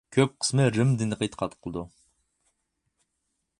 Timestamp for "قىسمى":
0.43-0.63